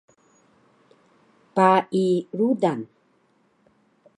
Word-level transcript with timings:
Pai 1.59 2.09
rudan 2.41 2.79